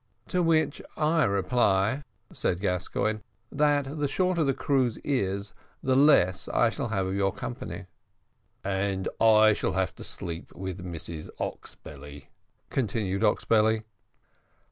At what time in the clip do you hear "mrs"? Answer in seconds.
10.83-11.29